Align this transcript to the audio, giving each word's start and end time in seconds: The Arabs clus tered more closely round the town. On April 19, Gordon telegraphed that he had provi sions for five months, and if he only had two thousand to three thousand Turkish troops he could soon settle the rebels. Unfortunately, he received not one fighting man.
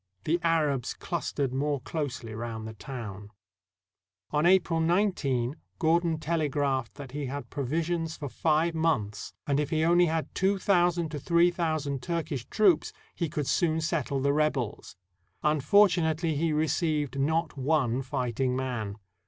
The 0.23 0.39
Arabs 0.41 0.95
clus 0.95 1.31
tered 1.31 1.51
more 1.51 1.79
closely 1.79 2.33
round 2.33 2.67
the 2.67 2.73
town. 2.73 3.29
On 4.31 4.47
April 4.47 4.79
19, 4.79 5.55
Gordon 5.77 6.17
telegraphed 6.17 6.95
that 6.95 7.11
he 7.11 7.27
had 7.27 7.51
provi 7.51 7.83
sions 7.83 8.17
for 8.17 8.27
five 8.27 8.73
months, 8.73 9.33
and 9.45 9.59
if 9.59 9.69
he 9.69 9.83
only 9.83 10.07
had 10.07 10.33
two 10.33 10.57
thousand 10.57 11.09
to 11.09 11.19
three 11.19 11.51
thousand 11.51 12.01
Turkish 12.01 12.45
troops 12.45 12.91
he 13.13 13.29
could 13.29 13.45
soon 13.45 13.79
settle 13.79 14.19
the 14.21 14.33
rebels. 14.33 14.95
Unfortunately, 15.43 16.33
he 16.35 16.51
received 16.51 17.19
not 17.19 17.55
one 17.55 18.01
fighting 18.01 18.55
man. 18.55 18.97